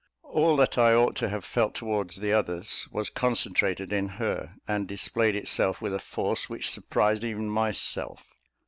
[0.23, 4.87] All that I ought to have felt towards the others, was concentrated in her, and
[4.87, 8.27] displayed itself with a force which surprised even myself.